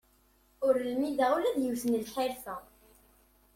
Ur 0.65 0.75
lmideɣ 0.89 1.31
ula 1.37 1.55
d 1.55 1.57
yiwet 1.63 1.83
n 1.85 1.99
lḥirfa. 2.05 2.55